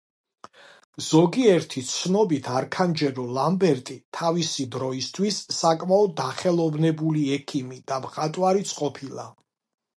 ზოგიერთი 1.07 1.83
ცნობით, 1.89 2.49
არქანჯელო 2.61 3.27
ლამბერტი 3.39 3.99
თავისი 4.21 4.67
დროისთვის 4.79 5.39
საკმაოდ 5.61 6.19
დახელოვნებული 6.25 7.29
ექიმი 7.39 7.81
და 7.93 8.05
მხატვარიც 8.09 8.77
ყოფილა. 8.83 9.31